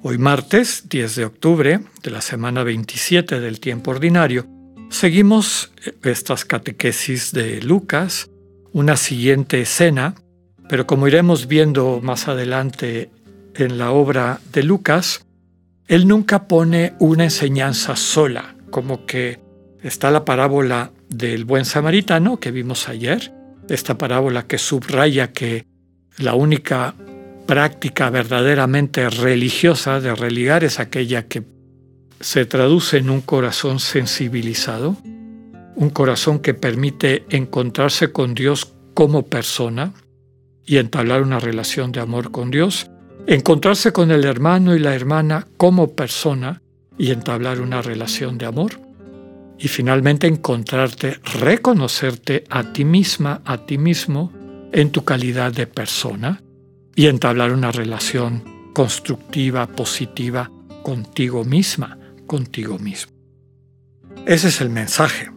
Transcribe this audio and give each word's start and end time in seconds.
Hoy 0.00 0.16
martes 0.16 0.84
10 0.88 1.16
de 1.16 1.24
octubre 1.24 1.80
de 2.04 2.10
la 2.12 2.20
semana 2.20 2.62
27 2.62 3.40
del 3.40 3.58
tiempo 3.58 3.90
ordinario, 3.90 4.46
seguimos 4.90 5.72
estas 6.04 6.44
catequesis 6.44 7.32
de 7.32 7.60
Lucas, 7.60 8.30
una 8.72 8.96
siguiente 8.96 9.60
escena, 9.60 10.14
pero 10.68 10.86
como 10.86 11.08
iremos 11.08 11.48
viendo 11.48 11.98
más 12.00 12.28
adelante 12.28 13.10
en 13.56 13.76
la 13.76 13.90
obra 13.90 14.38
de 14.52 14.62
Lucas, 14.62 15.26
él 15.88 16.06
nunca 16.06 16.46
pone 16.46 16.94
una 17.00 17.24
enseñanza 17.24 17.96
sola, 17.96 18.54
como 18.70 19.04
que 19.04 19.40
está 19.82 20.12
la 20.12 20.24
parábola 20.24 20.92
del 21.08 21.44
buen 21.44 21.64
samaritano 21.64 22.38
que 22.38 22.52
vimos 22.52 22.88
ayer, 22.88 23.32
esta 23.68 23.98
parábola 23.98 24.46
que 24.46 24.58
subraya 24.58 25.32
que 25.32 25.66
la 26.18 26.34
única 26.34 26.94
práctica 27.48 28.10
verdaderamente 28.10 29.08
religiosa 29.08 30.00
de 30.00 30.14
religar 30.14 30.64
es 30.64 30.78
aquella 30.78 31.28
que 31.28 31.44
se 32.20 32.44
traduce 32.44 32.98
en 32.98 33.08
un 33.08 33.22
corazón 33.22 33.80
sensibilizado, 33.80 34.98
un 35.74 35.88
corazón 35.88 36.40
que 36.40 36.52
permite 36.52 37.24
encontrarse 37.30 38.12
con 38.12 38.34
Dios 38.34 38.74
como 38.92 39.22
persona 39.22 39.94
y 40.66 40.76
entablar 40.76 41.22
una 41.22 41.40
relación 41.40 41.90
de 41.90 42.00
amor 42.00 42.32
con 42.32 42.50
Dios, 42.50 42.90
encontrarse 43.26 43.94
con 43.94 44.10
el 44.10 44.26
hermano 44.26 44.76
y 44.76 44.78
la 44.78 44.94
hermana 44.94 45.48
como 45.56 45.94
persona 45.94 46.60
y 46.98 47.12
entablar 47.12 47.62
una 47.62 47.80
relación 47.80 48.36
de 48.36 48.44
amor, 48.44 48.72
y 49.58 49.68
finalmente 49.68 50.26
encontrarte, 50.26 51.18
reconocerte 51.40 52.44
a 52.50 52.74
ti 52.74 52.84
misma, 52.84 53.40
a 53.46 53.64
ti 53.64 53.78
mismo, 53.78 54.34
en 54.70 54.90
tu 54.90 55.02
calidad 55.02 55.50
de 55.50 55.66
persona 55.66 56.42
y 56.98 57.06
entablar 57.06 57.52
una 57.52 57.70
relación 57.70 58.42
constructiva, 58.74 59.68
positiva 59.68 60.50
contigo 60.82 61.44
misma, 61.44 61.96
contigo 62.26 62.76
mismo. 62.80 63.12
Ese 64.26 64.48
es 64.48 64.60
el 64.60 64.68
mensaje. 64.68 65.30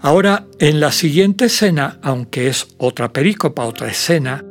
Ahora, 0.00 0.48
en 0.58 0.80
la 0.80 0.90
siguiente 0.90 1.44
escena, 1.44 2.00
aunque 2.02 2.48
es 2.48 2.74
otra 2.76 3.12
perícopa, 3.12 3.66
otra 3.66 3.86
escena, 3.86 4.44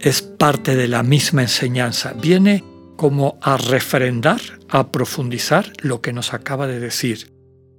es 0.00 0.22
parte 0.22 0.74
de 0.74 0.88
la 0.88 1.02
misma 1.02 1.42
enseñanza. 1.42 2.14
Viene 2.14 2.64
como 2.96 3.38
a 3.42 3.58
refrendar, 3.58 4.40
a 4.70 4.90
profundizar 4.90 5.70
lo 5.82 6.00
que 6.00 6.14
nos 6.14 6.32
acaba 6.32 6.66
de 6.66 6.80
decir, 6.80 7.30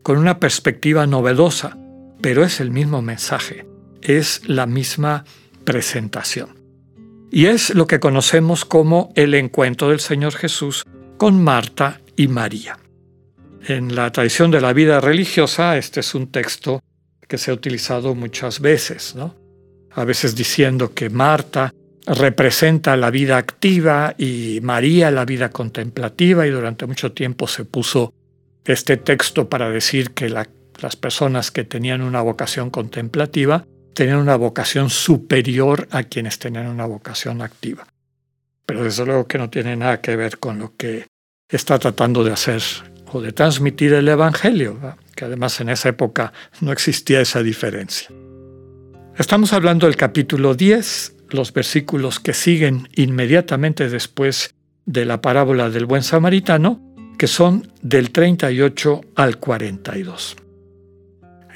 con 0.04 0.20
una 0.20 0.40
perspectiva 0.40 1.08
novedosa, 1.08 1.76
pero 2.22 2.44
es 2.44 2.60
el 2.60 2.70
mismo 2.70 3.02
mensaje, 3.02 3.66
es 4.04 4.48
la 4.48 4.68
misma 4.68 5.26
presentación. 5.64 6.65
Y 7.36 7.48
es 7.48 7.76
lo 7.76 7.86
que 7.86 8.00
conocemos 8.00 8.64
como 8.64 9.12
el 9.14 9.34
encuentro 9.34 9.90
del 9.90 10.00
Señor 10.00 10.36
Jesús 10.36 10.86
con 11.18 11.44
Marta 11.44 12.00
y 12.16 12.30
María. 12.30 12.80
En 13.68 13.94
la 13.94 14.10
tradición 14.14 14.52
de 14.52 14.62
la 14.62 14.72
vida 14.72 15.02
religiosa, 15.02 15.76
este 15.76 16.00
es 16.00 16.16
un 16.16 16.32
texto 16.32 16.82
que 17.28 17.38
se 17.38 17.52
ha 17.52 17.54
utilizado 17.54 18.16
muchas 18.16 18.62
veces, 18.62 19.16
¿no? 19.16 19.36
A 19.92 20.06
veces 20.06 20.34
diciendo 20.34 20.94
que 20.94 21.10
Marta 21.10 21.74
representa 22.08 22.96
la 22.96 23.12
vida 23.12 23.36
activa 23.36 24.16
y 24.18 24.62
María 24.64 25.12
la 25.12 25.26
vida 25.26 25.50
contemplativa 25.50 26.48
y 26.48 26.52
durante 26.52 26.86
mucho 26.86 27.12
tiempo 27.12 27.48
se 27.48 27.66
puso 27.66 28.14
este 28.64 28.96
texto 28.96 29.50
para 29.50 29.70
decir 29.70 30.12
que 30.12 30.30
las 30.30 30.96
personas 30.96 31.52
que 31.52 31.66
tenían 31.66 32.02
una 32.02 32.22
vocación 32.22 32.70
contemplativa 32.70 33.66
tenían 33.96 34.20
una 34.20 34.36
vocación 34.36 34.92
superior 34.92 35.88
a 35.90 36.04
quienes 36.04 36.38
tenían 36.38 36.68
una 36.68 36.86
vocación 36.86 37.42
activa. 37.42 37.88
Pero 38.66 38.84
desde 38.84 39.06
luego 39.06 39.26
que 39.28 39.38
no 39.38 39.50
tiene 39.50 39.76
nada 39.76 40.02
que 40.02 40.16
ver 40.16 40.38
con 40.38 40.60
lo 40.60 40.76
que 40.76 41.08
está 41.50 41.80
tratando 41.80 42.24
de 42.24 42.34
hacer 42.34 42.62
o 43.12 43.22
de 43.22 43.32
transmitir 43.32 43.94
el 43.94 44.08
Evangelio, 44.08 44.78
que 45.16 45.26
además 45.26 45.60
en 45.62 45.70
esa 45.70 45.90
época 45.90 46.34
no 46.60 46.72
existía 46.72 47.22
esa 47.22 47.42
diferencia. 47.42 48.10
Estamos 49.18 49.54
hablando 49.54 49.88
del 49.88 49.96
capítulo 49.96 50.56
10, 50.56 51.16
los 51.30 51.54
versículos 51.54 52.20
que 52.20 52.34
siguen 52.34 52.90
inmediatamente 52.96 53.88
después 53.90 54.54
de 54.86 55.06
la 55.06 55.22
parábola 55.22 55.70
del 55.70 55.86
buen 55.86 56.04
samaritano, 56.04 56.82
que 57.18 57.28
son 57.28 57.72
del 57.82 58.12
38 58.12 59.02
al 59.16 59.38
42. 59.38 60.36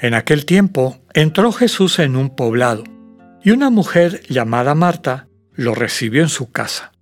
En 0.00 0.14
aquel 0.14 0.46
tiempo 0.46 0.98
entró 1.12 1.52
Jesús 1.52 1.98
en 1.98 2.16
un 2.16 2.34
poblado, 2.34 2.84
y 3.44 3.50
una 3.50 3.68
mujer 3.68 4.22
llamada 4.30 4.74
Marta 4.74 5.28
lo 5.52 5.74
recibió 5.74 6.22
en 6.22 6.30
su 6.30 6.50
casa. 6.50 6.92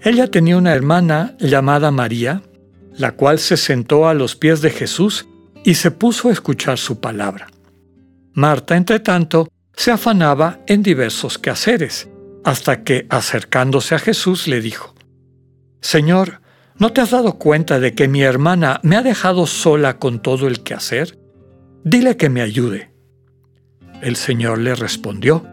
Ella 0.00 0.28
tenía 0.28 0.56
una 0.56 0.72
hermana 0.72 1.36
llamada 1.40 1.90
María, 1.90 2.42
la 2.96 3.12
cual 3.12 3.40
se 3.40 3.56
sentó 3.56 4.06
a 4.06 4.14
los 4.14 4.36
pies 4.36 4.60
de 4.60 4.70
Jesús 4.70 5.26
y 5.64 5.74
se 5.74 5.90
puso 5.90 6.28
a 6.28 6.32
escuchar 6.32 6.78
su 6.78 7.00
palabra. 7.00 7.48
Marta, 8.34 8.76
entre 8.76 9.00
tanto, 9.00 9.48
se 9.74 9.90
afanaba 9.90 10.60
en 10.68 10.84
diversos 10.84 11.38
quehaceres, 11.38 12.08
hasta 12.44 12.84
que, 12.84 13.06
acercándose 13.10 13.96
a 13.96 13.98
Jesús, 13.98 14.46
le 14.46 14.60
dijo, 14.60 14.94
Señor, 15.80 16.40
¿no 16.76 16.92
te 16.92 17.00
has 17.00 17.10
dado 17.10 17.38
cuenta 17.38 17.80
de 17.80 17.94
que 17.94 18.06
mi 18.06 18.22
hermana 18.22 18.78
me 18.84 18.96
ha 18.96 19.02
dejado 19.02 19.46
sola 19.46 19.98
con 19.98 20.22
todo 20.22 20.46
el 20.46 20.62
quehacer? 20.62 21.21
Dile 21.84 22.16
que 22.16 22.28
me 22.28 22.42
ayude. 22.42 22.90
El 24.02 24.16
Señor 24.16 24.58
le 24.58 24.74
respondió, 24.74 25.44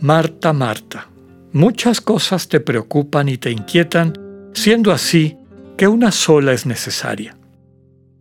Marta, 0.00 0.52
Marta, 0.52 1.08
muchas 1.52 2.00
cosas 2.00 2.48
te 2.48 2.60
preocupan 2.60 3.28
y 3.28 3.38
te 3.38 3.50
inquietan, 3.50 4.12
siendo 4.52 4.92
así 4.92 5.36
que 5.76 5.88
una 5.88 6.10
sola 6.12 6.52
es 6.52 6.66
necesaria. 6.66 7.36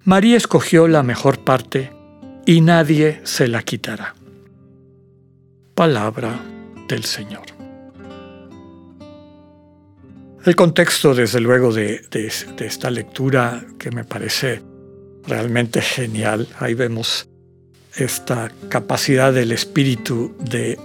María 0.03 0.37
escogió 0.37 0.87
la 0.87 1.03
mejor 1.03 1.43
parte 1.43 1.91
y 2.45 2.61
nadie 2.61 3.21
se 3.23 3.47
la 3.47 3.63
quitará. 3.63 4.13
Palabra 5.73 6.39
del 6.87 7.03
Señor. 7.03 7.45
El 10.45 10.55
contexto, 10.55 11.15
desde 11.15 11.39
luego, 11.39 11.73
de, 11.73 12.05
de, 12.11 12.27
esta 12.27 12.91
lectura 12.91 13.65
que 13.79 13.89
me 13.89 14.03
parece 14.03 14.61
realmente 15.27 15.81
genial. 15.81 16.47
Ahí 16.59 16.73
vemos 16.73 17.27
esta 17.95 18.51
capacidad 18.69 19.33
del 19.33 19.51
espíritu 19.51 20.35
de 20.39 20.77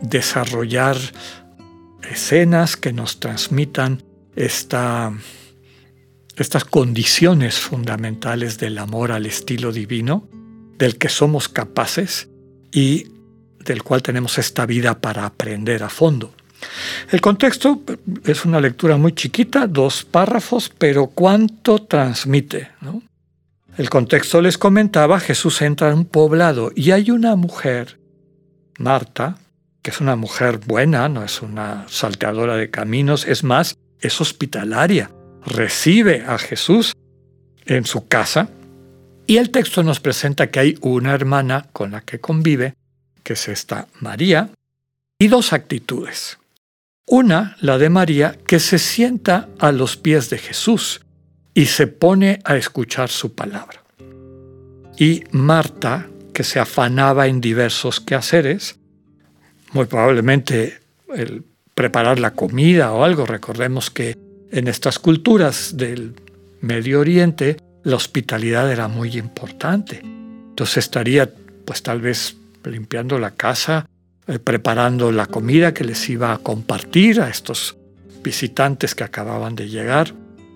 desarrollar 0.00 0.96
escenas 2.10 2.76
que 2.76 2.92
nos 2.92 3.20
transmitan 3.20 4.02
esta, 4.36 5.12
estas 6.36 6.64
condiciones 6.64 7.58
fundamentales 7.58 8.58
del 8.58 8.78
amor 8.78 9.12
al 9.12 9.26
estilo 9.26 9.72
divino, 9.72 10.28
del 10.78 10.98
que 10.98 11.08
somos 11.08 11.48
capaces 11.48 12.28
y 12.72 13.08
del 13.60 13.82
cual 13.82 14.02
tenemos 14.02 14.38
esta 14.38 14.66
vida 14.66 15.00
para 15.00 15.24
aprender 15.24 15.82
a 15.82 15.88
fondo. 15.88 16.34
El 17.10 17.20
contexto 17.20 17.82
es 18.24 18.44
una 18.44 18.60
lectura 18.60 18.96
muy 18.96 19.12
chiquita, 19.12 19.66
dos 19.66 20.04
párrafos, 20.04 20.72
pero 20.76 21.08
cuánto 21.08 21.82
transmite. 21.82 22.70
¿no? 22.80 23.02
El 23.78 23.88
contexto 23.88 24.42
les 24.42 24.58
comentaba, 24.58 25.18
Jesús 25.18 25.62
entra 25.62 25.88
en 25.88 25.98
un 25.98 26.04
poblado 26.04 26.72
y 26.74 26.90
hay 26.90 27.10
una 27.10 27.36
mujer, 27.36 27.98
Marta, 28.78 29.38
que 29.80 29.90
es 29.90 30.00
una 30.00 30.14
mujer 30.14 30.58
buena, 30.58 31.08
no 31.08 31.24
es 31.24 31.40
una 31.40 31.86
salteadora 31.88 32.56
de 32.56 32.70
caminos, 32.70 33.26
es 33.26 33.44
más, 33.44 33.78
es 34.00 34.20
hospitalaria, 34.20 35.10
recibe 35.46 36.22
a 36.26 36.36
Jesús 36.36 36.92
en 37.64 37.86
su 37.86 38.06
casa 38.08 38.50
y 39.26 39.38
el 39.38 39.50
texto 39.50 39.82
nos 39.82 40.00
presenta 40.00 40.50
que 40.50 40.60
hay 40.60 40.78
una 40.82 41.14
hermana 41.14 41.68
con 41.72 41.92
la 41.92 42.02
que 42.02 42.20
convive, 42.20 42.74
que 43.22 43.32
es 43.32 43.48
esta 43.48 43.88
María, 44.00 44.50
y 45.18 45.28
dos 45.28 45.54
actitudes. 45.54 46.38
Una, 47.06 47.56
la 47.60 47.78
de 47.78 47.88
María, 47.88 48.36
que 48.46 48.60
se 48.60 48.78
sienta 48.78 49.48
a 49.58 49.72
los 49.72 49.96
pies 49.96 50.28
de 50.28 50.36
Jesús 50.36 51.00
y 51.54 51.66
se 51.66 51.86
pone 51.86 52.40
a 52.44 52.56
escuchar 52.56 53.08
su 53.08 53.34
palabra. 53.34 53.82
Y 54.98 55.24
Marta, 55.32 56.08
que 56.32 56.44
se 56.44 56.58
afanaba 56.58 57.26
en 57.26 57.40
diversos 57.40 58.00
quehaceres, 58.00 58.76
muy 59.72 59.86
probablemente 59.86 60.80
el 61.14 61.44
preparar 61.74 62.18
la 62.18 62.32
comida 62.32 62.92
o 62.92 63.04
algo, 63.04 63.26
recordemos 63.26 63.90
que 63.90 64.16
en 64.50 64.68
estas 64.68 64.98
culturas 64.98 65.76
del 65.76 66.14
Medio 66.60 67.00
Oriente 67.00 67.56
la 67.82 67.96
hospitalidad 67.96 68.70
era 68.70 68.88
muy 68.88 69.16
importante. 69.16 70.00
Entonces 70.02 70.78
estaría 70.78 71.30
pues 71.64 71.82
tal 71.82 72.00
vez 72.00 72.36
limpiando 72.64 73.18
la 73.18 73.32
casa, 73.32 73.88
eh, 74.26 74.38
preparando 74.38 75.10
la 75.10 75.26
comida 75.26 75.74
que 75.74 75.84
les 75.84 76.08
iba 76.08 76.32
a 76.32 76.38
compartir 76.38 77.20
a 77.20 77.28
estos 77.28 77.76
visitantes 78.22 78.94
que 78.94 79.04
acababan 79.04 79.56
de 79.56 79.68
llegar. 79.68 80.14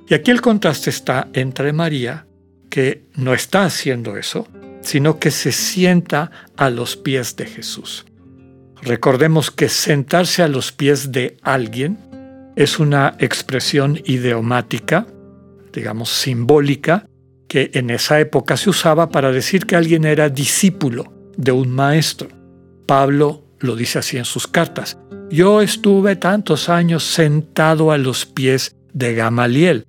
Y 0.09 0.15
aquí 0.15 0.31
el 0.31 0.41
contraste 0.41 0.91
está 0.91 1.29
entre 1.33 1.73
María, 1.73 2.27
que 2.71 3.05
no 3.15 3.35
está 3.35 3.65
haciendo 3.65 4.17
eso, 4.17 4.47
sino 4.83 5.19
que 5.19 5.31
se 5.31 5.51
sienta 5.51 6.31
a 6.57 6.71
los 6.71 6.97
pies 6.97 7.37
de 7.37 7.47
Jesús. 7.47 8.07
Recordemos 8.83 9.51
que 9.51 9.69
sentarse 9.69 10.43
a 10.43 10.49
los 10.49 10.71
pies 10.71 11.11
de 11.11 11.39
alguien 11.43 11.99
es 12.55 12.79
una 12.79 13.17
expresión 13.19 14.01
idiomática, 14.05 15.07
digamos 15.73 16.11
simbólica, 16.11 17.07
que 17.49 17.71
en 17.75 17.91
esa 17.91 18.21
época 18.21 18.57
se 18.57 18.71
usaba 18.71 19.11
para 19.11 19.33
decir 19.33 19.67
que 19.67 19.77
alguien 19.77 20.05
era 20.05 20.29
discípulo 20.29 21.13
de 21.37 21.53
un 21.53 21.71
maestro. 21.71 22.29
Pablo 22.87 23.45
lo 23.59 23.77
dice 23.77 23.99
así 23.99 24.17
en 24.17 24.25
sus 24.25 24.47
cartas. 24.47 24.99
Yo 25.31 25.61
estuve 25.61 26.17
tantos 26.17 26.69
años 26.69 27.05
sentado 27.05 27.91
a 27.91 27.99
los 27.99 28.25
pies 28.25 28.77
de 28.93 29.15
Gamaliel. 29.15 29.87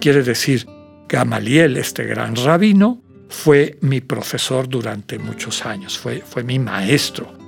Quiere 0.00 0.22
decir, 0.22 0.66
Gamaliel, 1.08 1.76
este 1.76 2.04
gran 2.04 2.36
rabino, 2.36 3.02
fue 3.28 3.78
mi 3.80 4.00
profesor 4.00 4.68
durante 4.68 5.18
muchos 5.18 5.64
años, 5.64 5.98
fue, 5.98 6.20
fue 6.20 6.42
mi 6.42 6.58
maestro 6.58 7.40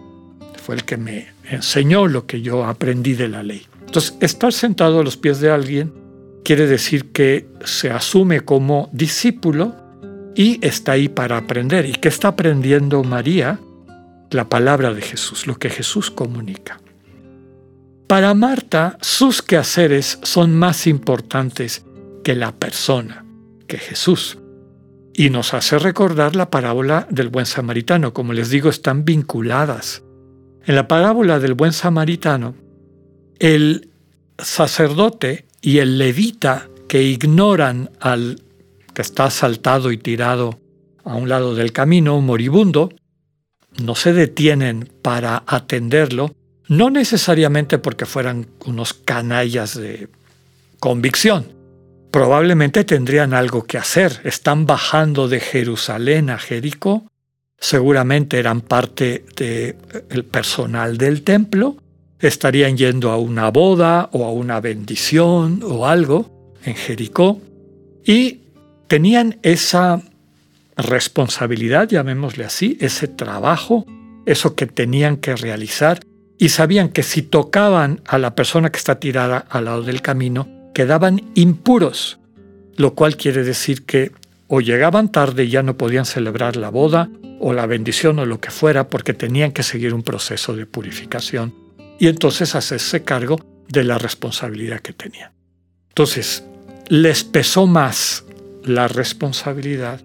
fue 0.62 0.76
el 0.76 0.84
que 0.84 0.96
me 0.96 1.28
enseñó 1.50 2.06
lo 2.06 2.26
que 2.26 2.40
yo 2.40 2.64
aprendí 2.64 3.14
de 3.14 3.28
la 3.28 3.42
ley. 3.42 3.66
Entonces, 3.84 4.14
estar 4.20 4.52
sentado 4.52 5.00
a 5.00 5.02
los 5.02 5.16
pies 5.16 5.40
de 5.40 5.50
alguien 5.50 5.92
quiere 6.44 6.66
decir 6.66 7.12
que 7.12 7.46
se 7.64 7.90
asume 7.90 8.40
como 8.40 8.88
discípulo 8.92 9.74
y 10.34 10.64
está 10.64 10.92
ahí 10.92 11.08
para 11.08 11.36
aprender. 11.36 11.84
¿Y 11.84 11.92
qué 11.94 12.08
está 12.08 12.28
aprendiendo 12.28 13.02
María? 13.02 13.58
La 14.30 14.48
palabra 14.48 14.94
de 14.94 15.02
Jesús, 15.02 15.46
lo 15.46 15.58
que 15.58 15.68
Jesús 15.68 16.10
comunica. 16.10 16.80
Para 18.06 18.32
Marta, 18.32 18.96
sus 19.00 19.42
quehaceres 19.42 20.18
son 20.22 20.54
más 20.54 20.86
importantes 20.86 21.84
que 22.22 22.34
la 22.34 22.52
persona, 22.52 23.24
que 23.66 23.78
Jesús. 23.78 24.38
Y 25.14 25.30
nos 25.30 25.54
hace 25.54 25.78
recordar 25.78 26.36
la 26.36 26.50
parábola 26.50 27.06
del 27.10 27.28
buen 27.28 27.46
samaritano. 27.46 28.14
Como 28.14 28.32
les 28.32 28.50
digo, 28.50 28.70
están 28.70 29.04
vinculadas. 29.04 30.02
En 30.64 30.76
la 30.76 30.88
parábola 30.88 31.38
del 31.38 31.54
buen 31.54 31.72
samaritano, 31.72 32.54
el 33.38 33.90
sacerdote 34.38 35.46
y 35.60 35.78
el 35.78 35.98
levita 35.98 36.68
que 36.88 37.02
ignoran 37.02 37.90
al 38.00 38.42
que 38.94 39.02
está 39.02 39.24
asaltado 39.24 39.92
y 39.92 39.98
tirado 39.98 40.60
a 41.04 41.16
un 41.16 41.28
lado 41.28 41.54
del 41.54 41.72
camino, 41.72 42.20
moribundo, 42.20 42.90
no 43.82 43.94
se 43.94 44.12
detienen 44.12 44.90
para 45.02 45.42
atenderlo, 45.46 46.34
no 46.68 46.90
necesariamente 46.90 47.78
porque 47.78 48.06
fueran 48.06 48.46
unos 48.66 48.92
canallas 48.92 49.78
de 49.78 50.08
convicción. 50.78 51.61
Probablemente 52.12 52.84
tendrían 52.84 53.32
algo 53.32 53.64
que 53.64 53.78
hacer. 53.78 54.20
Están 54.24 54.66
bajando 54.66 55.28
de 55.28 55.40
Jerusalén 55.40 56.28
a 56.28 56.38
Jericó. 56.38 57.06
Seguramente 57.58 58.38
eran 58.38 58.60
parte 58.60 59.24
del 59.34 60.24
personal 60.24 60.98
del 60.98 61.22
templo, 61.22 61.76
estarían 62.18 62.76
yendo 62.76 63.10
a 63.10 63.16
una 63.16 63.50
boda 63.50 64.10
o 64.12 64.26
a 64.26 64.32
una 64.32 64.60
bendición 64.60 65.62
o 65.64 65.86
algo 65.86 66.50
en 66.64 66.74
Jericó. 66.74 67.40
Y 68.04 68.40
tenían 68.88 69.38
esa 69.42 70.02
responsabilidad, 70.76 71.88
llamémosle 71.88 72.44
así, 72.44 72.76
ese 72.80 73.08
trabajo, 73.08 73.86
eso 74.26 74.54
que 74.54 74.66
tenían 74.66 75.16
que 75.16 75.34
realizar. 75.34 76.00
Y 76.36 76.50
sabían 76.50 76.90
que 76.90 77.04
si 77.04 77.22
tocaban 77.22 78.02
a 78.04 78.18
la 78.18 78.34
persona 78.34 78.70
que 78.70 78.78
está 78.78 79.00
tirada 79.00 79.38
al 79.48 79.64
lado 79.64 79.82
del 79.82 80.02
camino, 80.02 80.61
quedaban 80.74 81.22
impuros, 81.34 82.18
lo 82.76 82.94
cual 82.94 83.16
quiere 83.16 83.44
decir 83.44 83.84
que 83.84 84.12
o 84.48 84.60
llegaban 84.60 85.10
tarde 85.10 85.44
y 85.44 85.48
ya 85.48 85.62
no 85.62 85.76
podían 85.78 86.04
celebrar 86.04 86.56
la 86.56 86.68
boda 86.68 87.08
o 87.40 87.52
la 87.52 87.66
bendición 87.66 88.18
o 88.18 88.26
lo 88.26 88.40
que 88.40 88.50
fuera 88.50 88.88
porque 88.88 89.14
tenían 89.14 89.52
que 89.52 89.62
seguir 89.62 89.94
un 89.94 90.02
proceso 90.02 90.54
de 90.54 90.66
purificación 90.66 91.54
y 91.98 92.08
entonces 92.08 92.54
hacerse 92.54 93.02
cargo 93.02 93.40
de 93.68 93.84
la 93.84 93.98
responsabilidad 93.98 94.80
que 94.80 94.92
tenían. 94.92 95.32
Entonces, 95.88 96.44
les 96.88 97.24
pesó 97.24 97.66
más 97.66 98.24
la 98.64 98.88
responsabilidad 98.88 100.02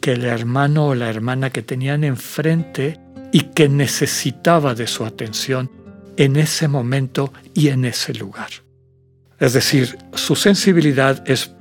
que 0.00 0.12
el 0.12 0.24
hermano 0.24 0.88
o 0.88 0.94
la 0.94 1.10
hermana 1.10 1.50
que 1.50 1.62
tenían 1.62 2.04
enfrente 2.04 2.98
y 3.32 3.40
que 3.40 3.68
necesitaba 3.68 4.74
de 4.74 4.86
su 4.86 5.04
atención 5.04 5.70
en 6.16 6.36
ese 6.36 6.68
momento 6.68 7.32
y 7.54 7.68
en 7.68 7.84
ese 7.84 8.14
lugar. 8.14 8.50
Es 9.40 9.54
decir, 9.54 9.96
su 10.14 10.36
sensibilidad 10.36 11.22
es 11.26 11.52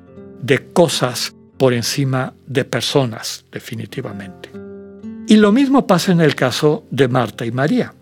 de 0.42 0.72
cosas 0.74 1.34
por 1.58 1.74
encima 1.74 2.34
de 2.46 2.66
personas, 2.66 3.46
definitivamente. 3.52 4.50
Y 5.28 5.38
lo 5.38 5.52
mismo 5.52 5.88
pasa 5.88 6.12
en 6.12 6.22
el 6.22 6.36
caso 6.36 6.86
de 6.92 7.08
Marta 7.08 7.46
y 7.46 7.52
María. 7.52 7.94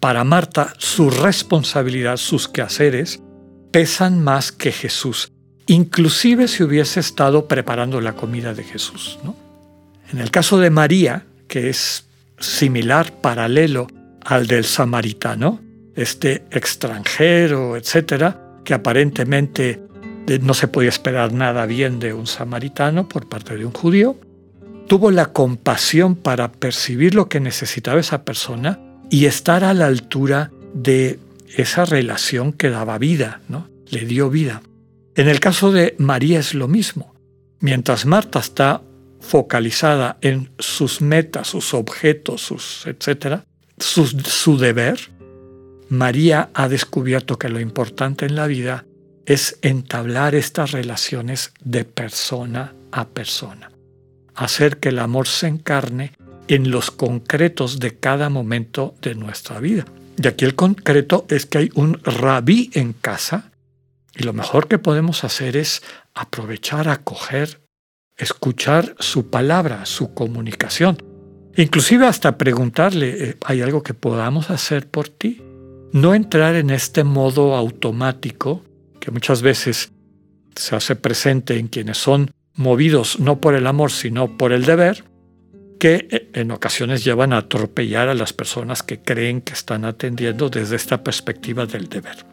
Para 0.00 0.22
Marta, 0.22 0.72
su 0.78 1.10
responsabilidad, 1.10 2.16
sus 2.16 2.46
quehaceres, 2.46 3.20
pesan 3.72 4.22
más 4.22 4.52
que 4.52 4.70
Jesús, 4.70 5.32
inclusive 5.66 6.46
si 6.46 6.62
hubiese 6.62 7.00
estado 7.00 7.48
preparando 7.48 8.00
la 8.00 8.14
comida 8.14 8.54
de 8.54 8.64
Jesús. 8.64 9.18
En 10.12 10.20
el 10.20 10.30
caso 10.30 10.58
de 10.58 10.70
María, 10.70 11.26
que 11.48 11.68
es 11.68 12.06
similar, 12.38 13.12
paralelo 13.20 13.88
al 14.24 14.46
del 14.46 14.64
samaritano, 14.64 15.60
este 15.96 16.44
extranjero, 16.50 17.76
etcétera, 17.76 18.47
que 18.64 18.74
aparentemente 18.74 19.80
no 20.42 20.54
se 20.54 20.68
podía 20.68 20.90
esperar 20.90 21.32
nada 21.32 21.64
bien 21.66 21.98
de 21.98 22.12
un 22.12 22.26
samaritano 22.26 23.08
por 23.08 23.28
parte 23.28 23.56
de 23.56 23.64
un 23.64 23.72
judío, 23.72 24.16
tuvo 24.86 25.10
la 25.10 25.26
compasión 25.26 26.16
para 26.16 26.52
percibir 26.52 27.14
lo 27.14 27.28
que 27.28 27.40
necesitaba 27.40 28.00
esa 28.00 28.24
persona 28.24 28.78
y 29.10 29.26
estar 29.26 29.64
a 29.64 29.74
la 29.74 29.86
altura 29.86 30.50
de 30.74 31.18
esa 31.56 31.84
relación 31.84 32.52
que 32.52 32.70
daba 32.70 32.98
vida, 32.98 33.40
¿no? 33.48 33.68
Le 33.90 34.04
dio 34.04 34.28
vida. 34.28 34.62
En 35.14 35.28
el 35.28 35.40
caso 35.40 35.72
de 35.72 35.94
María 35.98 36.38
es 36.38 36.54
lo 36.54 36.68
mismo. 36.68 37.14
Mientras 37.60 38.06
Marta 38.06 38.38
está 38.38 38.82
focalizada 39.20 40.18
en 40.20 40.50
sus 40.58 41.00
metas, 41.00 41.48
sus 41.48 41.74
objetos, 41.74 42.42
sus 42.42 42.86
etcétera, 42.86 43.44
su 43.78 44.58
deber, 44.58 44.98
María 45.88 46.50
ha 46.54 46.68
descubierto 46.68 47.38
que 47.38 47.48
lo 47.48 47.60
importante 47.60 48.26
en 48.26 48.36
la 48.36 48.46
vida 48.46 48.84
es 49.24 49.58
entablar 49.62 50.34
estas 50.34 50.72
relaciones 50.72 51.52
de 51.62 51.84
persona 51.84 52.74
a 52.92 53.08
persona, 53.08 53.70
hacer 54.34 54.78
que 54.78 54.90
el 54.90 54.98
amor 54.98 55.26
se 55.26 55.46
encarne 55.48 56.12
en 56.48 56.70
los 56.70 56.90
concretos 56.90 57.78
de 57.78 57.98
cada 57.98 58.30
momento 58.30 58.94
de 59.02 59.14
nuestra 59.14 59.60
vida. 59.60 59.84
Y 60.22 60.26
aquí 60.26 60.44
el 60.44 60.54
concreto 60.54 61.26
es 61.28 61.46
que 61.46 61.58
hay 61.58 61.70
un 61.74 62.00
rabí 62.02 62.70
en 62.74 62.92
casa 62.92 63.50
y 64.14 64.24
lo 64.24 64.32
mejor 64.32 64.66
que 64.66 64.78
podemos 64.78 65.24
hacer 65.24 65.56
es 65.56 65.82
aprovechar, 66.14 66.88
acoger, 66.88 67.60
escuchar 68.16 68.96
su 68.98 69.30
palabra, 69.30 69.86
su 69.86 70.12
comunicación. 70.12 71.02
Inclusive 71.56 72.06
hasta 72.06 72.36
preguntarle, 72.36 73.30
eh, 73.30 73.36
¿hay 73.44 73.62
algo 73.62 73.82
que 73.82 73.94
podamos 73.94 74.50
hacer 74.50 74.88
por 74.88 75.08
ti? 75.08 75.42
No 75.92 76.14
entrar 76.14 76.54
en 76.54 76.70
este 76.70 77.04
modo 77.04 77.56
automático 77.56 78.62
que 79.00 79.10
muchas 79.10 79.42
veces 79.42 79.90
se 80.54 80.76
hace 80.76 80.96
presente 80.96 81.58
en 81.58 81.68
quienes 81.68 81.98
son 81.98 82.30
movidos 82.54 83.20
no 83.20 83.40
por 83.40 83.54
el 83.54 83.66
amor, 83.66 83.90
sino 83.92 84.36
por 84.36 84.52
el 84.52 84.64
deber, 84.64 85.04
que 85.78 86.08
eh, 86.10 86.30
en 86.34 86.50
ocasiones 86.50 87.04
llevan 87.04 87.32
a 87.32 87.38
atropellar 87.38 88.08
a 88.08 88.14
las 88.14 88.32
personas 88.32 88.82
que 88.82 89.00
creen 89.00 89.40
que 89.40 89.52
están 89.52 89.84
atendiendo 89.84 90.50
desde 90.50 90.76
esta 90.76 91.02
perspectiva 91.02 91.66
del 91.66 91.88
deber. 91.88 92.26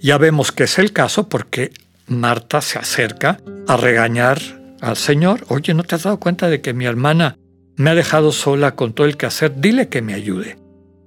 Ya 0.00 0.18
vemos 0.18 0.52
que 0.52 0.64
es 0.64 0.78
el 0.78 0.92
caso 0.92 1.28
porque 1.28 1.72
Marta 2.06 2.60
se 2.62 2.78
acerca 2.78 3.40
a 3.66 3.76
regañar 3.76 4.40
al 4.80 4.96
Señor. 4.96 5.44
Oye, 5.48 5.74
¿no 5.74 5.84
te 5.84 5.94
has 5.94 6.04
dado 6.04 6.18
cuenta 6.18 6.48
de 6.48 6.60
que 6.60 6.72
mi 6.72 6.86
hermana 6.86 7.36
me 7.76 7.90
ha 7.90 7.94
dejado 7.94 8.32
sola 8.32 8.74
con 8.74 8.92
todo 8.92 9.06
el 9.06 9.16
que 9.16 9.26
hacer? 9.26 9.60
Dile 9.60 9.88
que 9.88 10.02
me 10.02 10.14
ayude. 10.14 10.56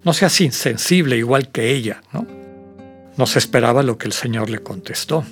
No 0.04 0.14
seas 0.14 0.40
insensible 0.42 1.18
igual 1.18 1.50
que 1.50 1.72
ella, 1.72 2.02
¿no? 2.14 2.26
No 3.18 3.26
se 3.26 3.40
esperaba 3.40 3.84
lo 3.84 3.98
que 3.98 4.08
el 4.08 4.14
Señor 4.14 4.50
le 4.50 4.60
contestó. 4.60 5.26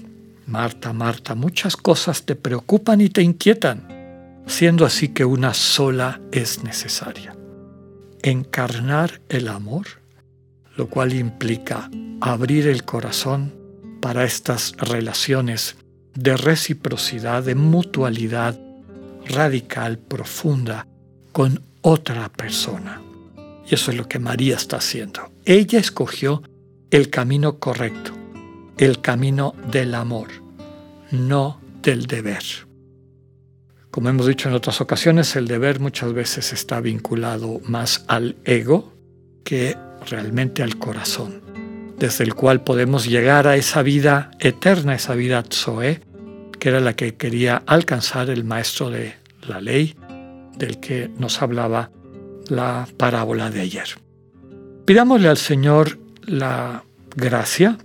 Marta, 0.46 0.94
Marta, 0.94 1.36
muchas 1.36 1.78
cosas 1.78 2.24
te 2.24 2.36
preocupan 2.36 3.02
y 3.02 3.10
te 3.10 3.22
inquietan, 3.22 4.44
siendo 4.46 4.86
así 4.86 5.10
que 5.10 5.26
una 5.26 5.54
sola 5.54 6.20
es 6.32 6.64
necesaria. 6.64 7.36
Encarnar 8.24 9.22
el 9.30 9.48
amor, 9.48 9.88
lo 10.76 10.88
cual 10.88 11.14
implica 11.14 11.90
abrir 12.22 12.68
el 12.68 12.84
corazón 12.84 13.54
para 14.02 14.24
estas 14.24 14.74
relaciones 14.78 15.76
de 16.14 16.36
reciprocidad, 16.36 17.44
de 17.44 17.56
mutualidad, 17.56 18.60
radical, 19.28 19.98
profunda, 19.98 20.88
con 21.32 21.62
otra 21.82 22.30
persona. 22.30 23.02
Y 23.70 23.76
eso 23.76 23.92
es 23.92 23.98
lo 23.98 24.08
que 24.08 24.20
María 24.20 24.56
está 24.56 24.78
haciendo. 24.78 25.32
Ella 25.46 25.80
escogió 25.80 26.42
el 26.90 27.10
camino 27.10 27.60
correcto, 27.60 28.14
el 28.78 29.02
camino 29.02 29.56
del 29.72 29.94
amor, 29.94 30.30
no 31.12 31.60
del 31.82 32.08
deber. 32.08 32.44
Como 33.92 34.10
hemos 34.10 34.28
dicho 34.28 34.48
en 34.48 34.56
otras 34.56 34.80
ocasiones, 34.80 35.36
el 35.36 35.48
deber 35.48 35.80
muchas 35.80 36.14
veces 36.14 36.54
está 36.54 36.80
vinculado 36.80 37.60
más 37.66 38.06
al 38.08 38.38
ego 38.46 38.94
que 39.44 39.76
realmente 40.10 40.64
al 40.64 40.78
corazón, 40.78 41.42
desde 41.98 42.24
el 42.24 42.36
cual 42.36 42.64
podemos 42.64 43.06
llegar 43.06 43.48
a 43.48 43.56
esa 43.56 43.82
vida 43.82 44.32
eterna, 44.40 44.96
esa 44.96 45.16
vida 45.16 45.44
Zoe, 45.52 46.02
que 46.60 46.70
era 46.70 46.80
la 46.80 46.96
que 46.96 47.16
quería 47.16 47.64
alcanzar 47.66 48.30
el 48.30 48.44
maestro 48.44 48.90
de 48.90 49.16
la 49.48 49.60
ley, 49.62 49.96
del 50.58 50.80
que 50.80 51.10
nos 51.18 51.42
hablaba 51.42 51.92
la 52.50 52.88
parábola 52.98 53.50
de 53.50 53.62
ayer. 53.62 53.88
Pidámosle 54.86 55.28
al 55.28 55.38
Señor 55.38 56.00
la 56.26 56.84
gracia 57.16 57.78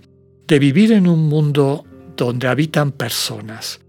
de 0.47 0.59
vivir 0.59 0.91
en 0.91 1.07
un 1.07 1.27
mundo 1.27 1.85
donde 2.15 2.47
habitan 2.47 2.91
personas 2.91 3.79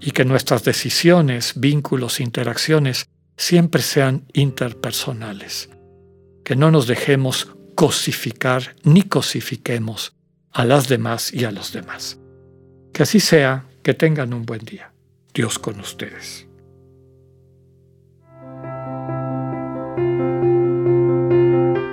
y 0.00 0.10
que 0.10 0.24
nuestras 0.24 0.64
decisiones, 0.64 1.54
vínculos, 1.56 2.20
interacciones 2.20 3.06
siempre 3.36 3.82
sean 3.82 4.26
interpersonales. 4.32 5.70
Que 6.44 6.56
no 6.56 6.70
nos 6.70 6.86
dejemos 6.86 7.48
cosificar 7.74 8.76
ni 8.84 9.02
cosifiquemos 9.02 10.14
a 10.52 10.64
las 10.64 10.88
demás 10.88 11.32
y 11.32 11.44
a 11.44 11.50
los 11.50 11.72
demás. 11.72 12.18
Que 12.92 13.02
así 13.02 13.18
sea, 13.18 13.66
que 13.82 13.94
tengan 13.94 14.32
un 14.32 14.44
buen 14.44 14.64
día. 14.64 14.92
Dios 15.32 15.58
con 15.58 15.80
ustedes. 15.80 16.46